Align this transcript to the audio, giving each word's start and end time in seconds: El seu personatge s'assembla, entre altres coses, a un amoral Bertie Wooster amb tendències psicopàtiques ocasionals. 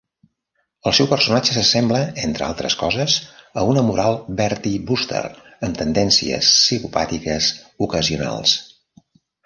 El 0.91 0.93
seu 0.99 1.09
personatge 1.11 1.53
s'assembla, 1.57 1.99
entre 2.29 2.47
altres 2.47 2.77
coses, 2.85 3.19
a 3.63 3.67
un 3.73 3.81
amoral 3.83 4.19
Bertie 4.41 4.83
Wooster 4.89 5.23
amb 5.69 5.81
tendències 5.85 6.53
psicopàtiques 6.59 7.55
ocasionals. 7.89 8.61